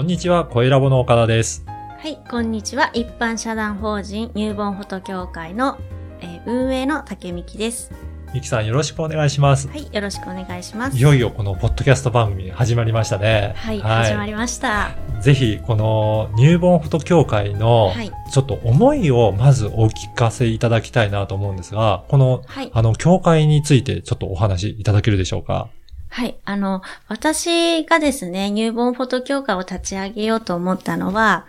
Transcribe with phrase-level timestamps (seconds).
[0.00, 1.62] こんにちは、声ラボの岡田です。
[1.66, 2.88] はい、こんにちは。
[2.94, 5.76] 一般社団法人ニューボンフォト協会の、
[6.22, 7.92] えー運営の竹美希です。
[8.32, 9.68] ミキさんよろしくお願いします。
[9.68, 10.96] はい、よろしくお願いします。
[10.96, 13.52] いよいよこのポッドキャスト番組始まりましたね。
[13.56, 14.92] はい、始まりました。
[15.20, 25.68] ぜひ、この入門フォト協会のはい、ちょっと思いをまずお聞かせいただきたいなと思うんですが、この、はい、あの、協会についてちょっとお話しいただけるでしょうか？
[26.10, 31.46] はい、あの、私がですね、ニューボンフォト協会を立ち上げようと思ったのは、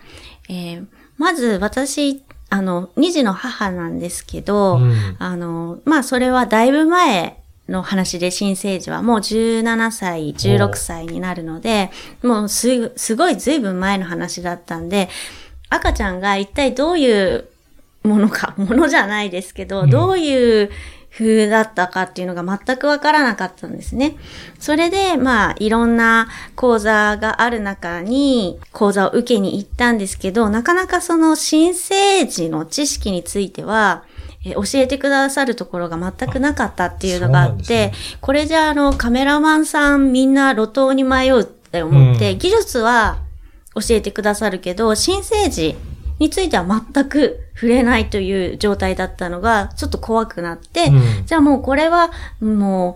[0.49, 0.87] えー
[1.21, 5.15] まず私、あの、二児の母なんですけど、うん。
[5.19, 7.37] あの、まあ、それはだいぶ前
[7.69, 11.91] の話で新生児はもう17歳、16歳になるので、
[12.23, 15.09] もうすぐ、すごい随分前の話だったんで、
[15.69, 17.47] 赤ちゃんが一体どういう
[18.01, 19.89] ものか、ものじゃないですけど、うん。
[19.91, 20.71] どういう
[21.13, 24.15] 風だったかっていうのが全くわからなかったんですね。
[24.59, 34.03] それで、まあ、いろんな講座がある中に、講座を受けに行ったんですけど、なかなかその新生児の知識については、
[34.45, 43.19] えー教えてくださるところが全くなかったっていうのがあって、ねこれじゃあのカメラマンさんみんな路頭に迷うって思って、うん技術は
[43.75, 45.75] 教えてくださるけど、新生児
[46.21, 52.95] については全く触れないという状態だったのが、ちょっと怖くなって、うんじゃあもうこれは、も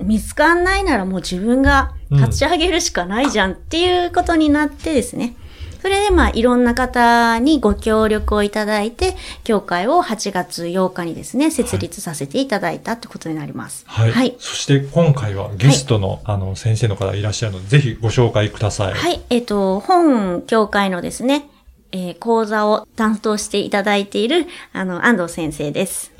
[0.00, 5.36] う、見つかんないならもう自分が立ち上げるしかないじゃんっていうことになってですね。
[5.82, 13.84] それでまあいろんな方にご協力をいただいて、協会を8月8日にですね、設立させていただいたってことになります。
[13.86, 14.12] はい。
[14.12, 14.34] はい。
[14.38, 18.94] そして今回はゲストの、あの、先生の方いらっしゃるので、ぜひご紹介ください。
[18.94, 19.20] はい。
[19.28, 21.50] えっ、と、本協会のですね、
[21.92, 26.10] えー講座を担当していただいている、あの、安藤先生です。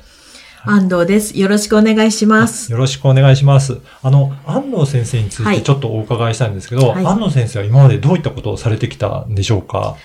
[0.65, 1.37] 安藤です。
[1.37, 2.71] よろしくお願いします。
[2.71, 3.79] よろしくお願いします。
[4.01, 9.97] あの、安藤先生についはいてちょっとお伺いしたいんですけど、はい安藤先生は今までどういったことをされてきたんでしょうか？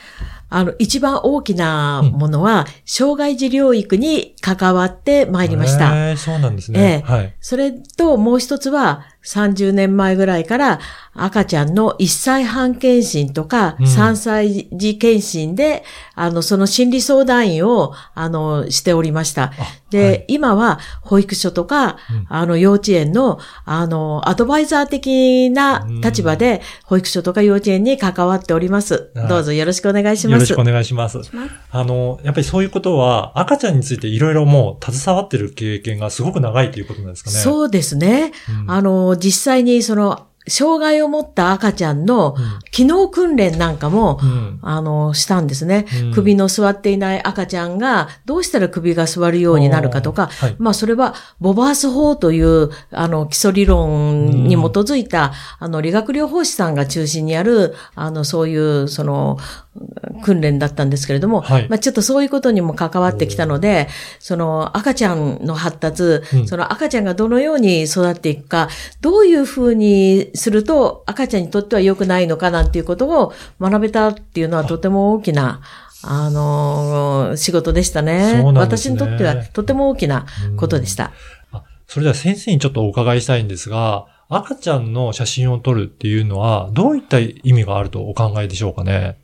[0.51, 6.11] あの、一番大きなものは、障害児療育に関わってまいりました。
[6.11, 7.05] へーそうなんですね。
[7.07, 7.35] ええはい。
[7.41, 10.81] それともう一つは、30年前ぐらいから
[11.13, 15.85] 赤ちゃんの1歳半検診とかうん3歳児検診で、
[16.15, 19.45] あの、その心理相談員を、あの、しておりました。
[19.45, 19.53] あ
[19.91, 29.11] で、はい今は保育所とか、うんあの、幼稚園の、あの、アドバイザー的な立場で、保育所とか幼稚園に関わっております。
[29.15, 30.35] はいどうぞよろしくお願いします。
[30.35, 31.19] よろしくお願いします。
[31.71, 37.39] あの、やっぱりそういうことは、赤ちゃんについていろいろもう携わってる経験がすごく長いということなんですかね。
[37.39, 37.41] う。
[37.41, 38.29] そうですね。
[38.29, 45.87] んあの、実際にその、障害を持った赤ちゃんのうん機能訓練なんかも、うんあの、したんですね。
[46.05, 59.39] うん首の座っていない赤ちゃんが、どうしたら首が座るようになるかとか、はいまあ、それは、ボバース法という、あの、基礎理論に基づいた、あの、理学療法士さんが中心にある、あの、そういう、その、
[60.19, 68.69] 訓練だったんですけれども、はいまあ、ちょっとそういうことにも関わってきたので、その、赤ちゃんの発達、うんその赤ちゃんがどのように育っていくか、
[69.01, 75.61] どういうふうにすると赤ちゃんにとっては良くないのかなんていうことを学べたっていうのはとても大きな、
[76.03, 78.43] あのー仕事でしたね。
[78.43, 81.13] ね私にとってはとても大きなことでした。
[81.53, 89.17] あそれでは先生にちょっとお伺いしたいんですが、赤ちゃんの写真を撮るっていうのは、どういった意味があるとお考えでしょうかね？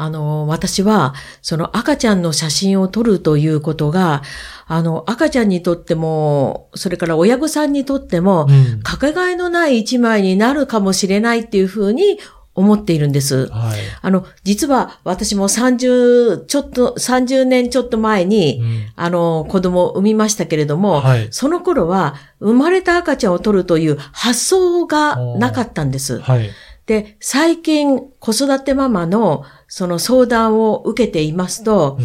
[0.00, 4.22] あの、私は、その赤ちゃんの写真を撮るということが、
[4.66, 12.18] あの、赤ちゃんにとっても、それから親御さんにとっても、うんかけがえのない一枚になるかもしれないっていうふうに
[12.54, 13.48] 思っているんです。
[13.48, 13.78] はい。
[14.00, 21.28] あの、実は私も30、ちょっと、30年ちょっと前に、うんあの、子供を産みましたけれども、はい。
[21.30, 26.20] その頃は、生まれた赤ちゃんを取るという発想がなかったんです。
[26.20, 26.50] はい。
[26.90, 32.00] で、最近、子育てママの、その相談を受けていますと、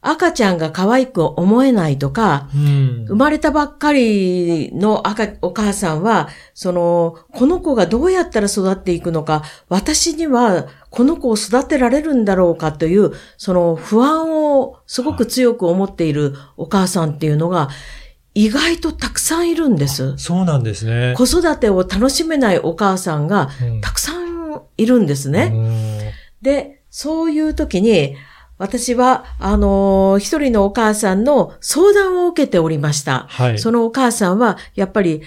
[0.00, 3.04] 赤ちゃんが可愛く思えないとか、うん。
[3.06, 17.68] 生まれたばっかりの赤、お母さんは、その、この子がどうやったら育っていくのか、私にはこの子を育てられるんだろうかという、その不安をすごく強く思っているお母さんっていうのが、
[18.34, 20.16] 意外とたくさんいるんです。
[20.18, 21.14] そうなんですね。
[21.16, 26.14] 子育てを楽しめないお母さんがうんたくさんいるんですね。
[26.42, 28.16] で、そういう時に、
[28.58, 33.26] 私は、あのー一人のお母さんの相談を受けておりました。
[33.30, 33.58] はい。
[33.58, 35.22] そのお母さんは、やっぱり、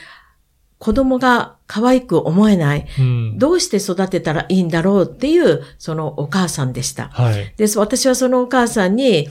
[0.77, 2.85] 子供が可愛く思えない。
[2.99, 7.09] うんどうして育てたらいいんだろうっていう、そのお母さんでした。
[7.09, 7.53] はい。
[7.57, 7.79] です。
[7.79, 9.27] 私はそのお母さんに、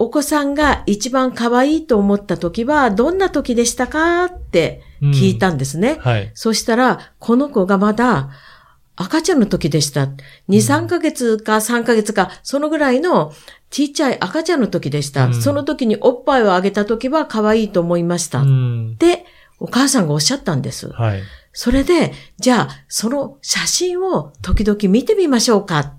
[0.00, 5.98] お子さんが一番可愛いと思った時は、どんな時でしたかって聞いたんですね。
[6.00, 6.30] はい。
[6.32, 8.30] そしたら、この子がまだ
[8.96, 10.04] 赤ちゃんの時でした。
[10.06, 10.14] 2、
[10.48, 13.34] 3ヶ月か3ヶ月か、そのぐらいの
[13.68, 15.26] ちっちゃい赤ちゃんの時でした。
[15.26, 18.38] うんその時におっぱいをあげた時は可愛いと思いました。
[18.40, 18.92] うん。
[18.94, 19.26] って、
[19.58, 20.90] お母さんがおっしゃったんです。
[20.92, 21.20] はい。
[21.52, 25.92] それで、じゃあ、その写真を時々見てみましょうかっ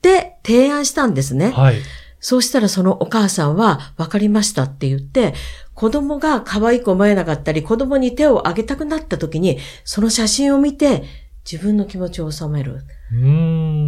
[0.00, 1.50] て提案したんですね。
[1.50, 1.76] はい。
[2.20, 5.34] そうしたらそのお母さんは、わかりましたって言って、
[5.74, 11.04] 子供が可愛く思えなかったり、子供に手を挙げたくなった時に、その写真を見て、
[11.50, 12.84] 自分の気持ちを収める。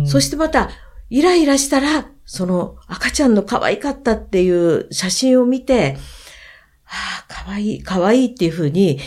[0.07, 0.71] そしてまた、
[1.11, 5.97] イライラしたら、その赤ちゃんの可愛かったっていう写真を見て、
[6.87, 6.91] あ
[7.23, 9.01] あ、可愛い、可愛いっていうふうに、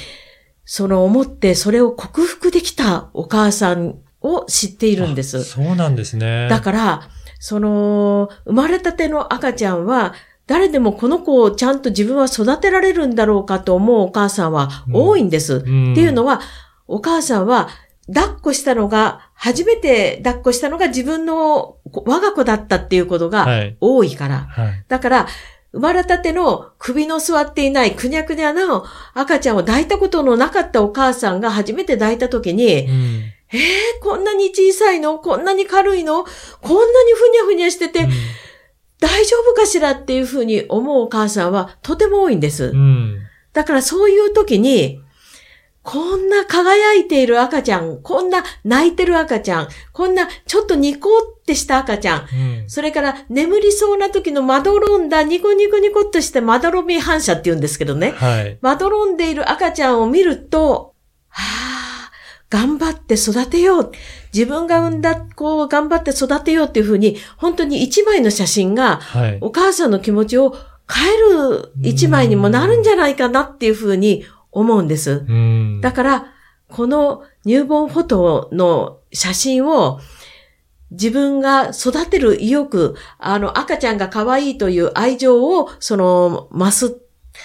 [0.65, 5.43] その思ってそれを克服できたお母さんを知っているんです。
[5.43, 6.47] そうなんですね。
[6.49, 7.09] だから、
[7.41, 10.13] その、生まれたての赤ちゃんは、
[10.45, 15.57] 誰でもこの子をちゃんと自分は育てられるんだろうかと思うお母さんは多いんです。
[15.57, 16.41] っていうのは、は、
[16.87, 17.69] お母さんは、
[18.13, 23.77] 抱っこしたのが、初めて抱っこしたのが自分の我が子だったっていうことがはい。
[23.81, 24.41] 多いから。
[24.41, 24.85] はい。
[24.87, 25.27] だから、
[25.71, 28.85] 生まれたての首の座っていないくにゃくにゃの
[29.15, 33.59] 赤ちゃんを抱いたことのなかったお母さんが初めて抱いたときに、うんえー、
[34.01, 35.19] こんなに小さいの？
[35.19, 36.23] こんなに軽いの？
[36.23, 38.07] こんなにふにゃふにゃしてて、
[38.99, 42.65] 大丈夫かしらっていうふうに思うお母さんはとても多いんです。
[42.65, 43.19] うん。
[43.53, 45.01] だからそういう時に、
[45.83, 52.69] こんな輝いている赤ちゃん、こんな泣いてる赤ちゃん、こんなちょっとニコってした赤ちゃん、うん。
[52.69, 58.11] それから眠りそうな時のまどろんだニコニコニコっとしてまどろみ反射って言うんですけどね。
[58.11, 58.59] はい。
[58.61, 60.93] まどろんでいる赤ちゃんを見ると、
[61.29, 61.70] はあ、
[62.51, 63.91] 頑張って育てよう。
[64.33, 69.37] 自分が産んだ子を頑張って育てようっていうふうに、本当に一枚の写真がはい。
[69.41, 70.55] お母さんの気持ちを
[70.87, 75.23] 変える一枚にもなるんじゃないかなっていうふうに思うんです。
[75.27, 75.79] うん。
[75.81, 76.33] だから、
[76.67, 80.01] この入門フォトの写真を
[80.91, 87.00] 自分が育てる意欲、あの赤ちゃんが可愛いという愛情をその増す。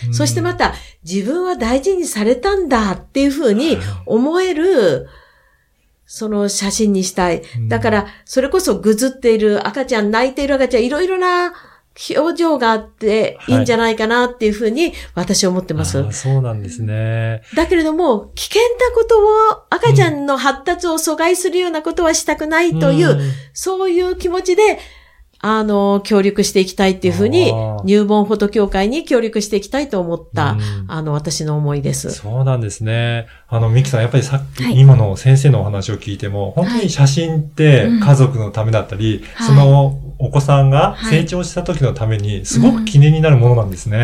[0.06, 0.74] うんそしてまた
[1.04, 5.08] 自分は大事にされたんだっていうふうに思える
[6.06, 7.42] その写真にしたい。
[7.56, 11.52] うんだから、それこそぐずっている赤ちゃん、泣いている赤ちゃん、いろいろな
[12.14, 15.98] 表情があっていいんじゃないかなっていうふうに私は思ってます。
[15.98, 17.42] あーそうなんですね。
[17.54, 23.20] だけれども、危険なことを、赤ちゃんの発達を阻害するようなことはしたくないという、ん
[23.52, 24.78] そういう気持ちで、
[25.40, 27.52] あの、協力していきたいっていうふうに
[27.84, 32.10] 入門フォト協会に協力していきたいと思った、うんあの、私の思いです。
[32.10, 33.26] そうなんですね。
[33.48, 43.98] あの、ミキさん、やっぱりさっき、はい今の先生のお話を聞いても、本当に写真ってうん家族のためだったり、はいそのお子さんがはい成長した時のために、すごく記念になるものなんですね。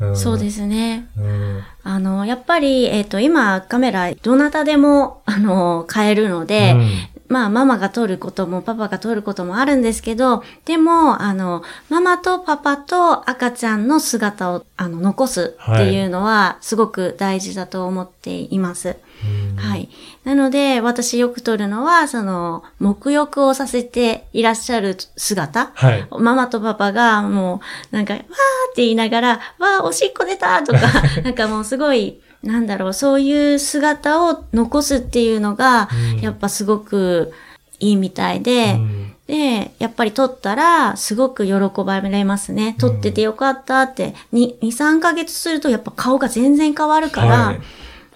[0.00, 0.12] はい。
[0.12, 1.08] んそうですね。
[1.16, 6.90] うんあの、やっぱり、えっ、と、今、カメラ、どなたでも、あの、買えるので、うん
[7.30, 18.96] まあ、ママが撮ることも、パパが撮ることもあるんですけど、でも、あの、ママとパパと赤ちゃんの姿を、あの、残すっていうのは、すごく大事だと思っています。
[19.24, 19.88] うんはい。
[20.24, 26.08] なので、私よく撮るのは、その、沐浴をさせていらっしゃる姿はい。
[26.18, 27.60] ママとパパがも
[27.92, 28.26] う、なんか、わーっ
[28.74, 29.28] て言いながら、
[29.58, 30.80] わー、おしっこ出たとか、
[31.22, 36.20] なんかもうすごい、なんだろう、そういう姿を残すっていうのが、うん。
[36.20, 37.32] やっぱすごく
[37.78, 39.12] いいみたいで、うん。
[39.26, 41.52] で、やっぱり撮ったら、すごく喜
[41.84, 42.76] ばれますね。
[42.78, 47.58] 撮っててよかったって、に2、3ヶ月するとやっぱ顔が全然変わるから、は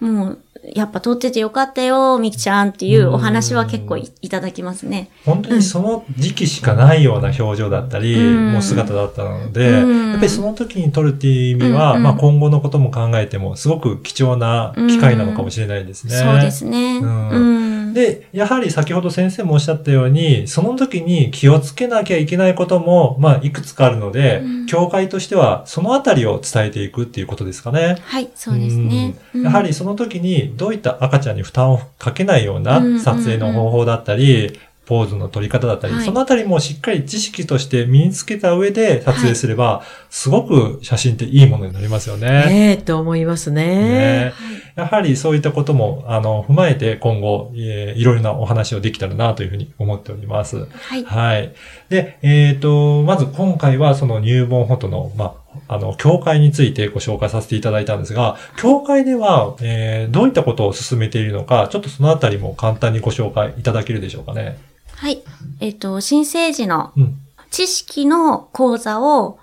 [0.01, 0.05] い。
[0.05, 0.39] もう、
[0.73, 5.11] やっぱ撮っててよかったよ、みきちゃんっていうお話は結構いいただきますね。
[5.25, 16.17] 本当にその時期しかないような表情だったり、うんもう姿だったので、うんやっぱりその時に撮るっていう意味は、うんうんまあ今後のことも考えても、すごく貴重な機会なのかもしれないですね。
[16.17, 16.99] そうですね。
[16.99, 17.74] うんうん。
[17.95, 27.99] で、やはり先ほど先生もおっしゃったように、その時に気をつけなきゃいけないことも、まあ、いくつかあるので、うん教会としては、そのあたりを伝えていくっていうことですかね。
[28.03, 29.15] はい、そうですね。
[29.35, 42.29] うんやはりその時に、どういった赤ちゃんに負担をかけないようなうん撮影の方法だったり、ポーズの取り方だったり、はいそのあたりもしっかり知識として身につけた上で撮影すれば、すごく写真っていいものになりますよね。
[42.47, 43.65] ねえ、と思いますね。
[43.65, 44.35] ね
[44.77, 50.67] やはりそういったことも、あの、踏まえて今後、えーいろいろなお話をできたらなというふうに思っております。
[50.67, 51.05] はい。
[51.05, 51.55] はい。
[51.91, 55.37] で、えっ、と、まず今回はその入門フォトの、ま
[55.69, 64.59] あ、あの、教会についてご紹介させていただいたんですが、教会では、えーどういったことを進めているのか、ちょっとそのあたりも簡単にご紹介いただけるでしょうかね。
[64.97, 65.23] はい。
[65.61, 67.21] えっ、と、新生児のうん。
[67.51, 69.39] 知識の講座を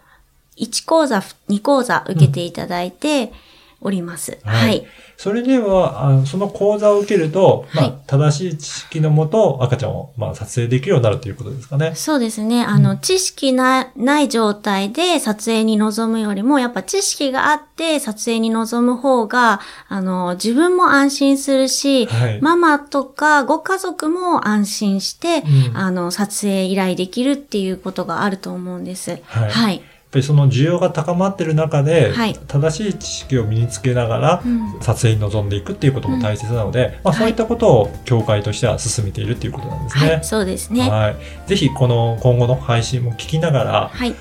[0.58, 3.32] 1講座、2講座受けていただいて、
[3.82, 4.38] おります。
[4.44, 4.84] ははいい。
[5.18, 11.94] それでは、あのその講座を受けると、まあ、はい正しい知識のもと赤ちゃんを、まあ、撮影できるようになるということですかね。
[11.96, 12.64] そうですね。
[12.64, 22.42] あの、知識な、ない状態で撮影に臨むよりも、やっぱ知識があって撮影に臨む方が、あの、自分も安心するし、はい。
[22.42, 29.20] ママとかご家族も安心して、うんあの、撮影依頼できるっていうことがあると思うんです。
[29.26, 40.12] はいぱりその需要が高まってる中で、はい正しい知識を身につけながら、うん撮影に臨んでいくっていうことも大切なので、まあ、はいそういったことを協会としては進めているっていうことなんですね。
[40.12, 40.89] はい、そうですね。
[40.89, 41.15] はい。
[41.48, 44.13] ぜひこの今後の配信も聞きながら、はい。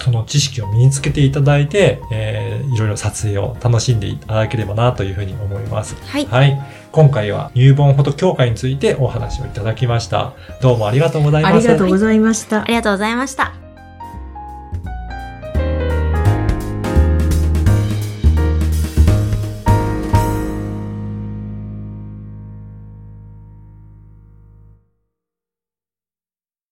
[0.00, 5.96] その知識を身につけていただいて、えーいろいろ撮影を楽しんでいただければなというふうに思います。
[6.06, 6.26] はい。
[6.26, 6.60] はい。
[6.92, 10.34] 今回は入門フォト協会についてお話をいただきました。
[10.60, 11.54] どうもありがとうございます。
[11.54, 12.64] ありがとうございましたあ。
[12.66, 13.67] りがとうございました。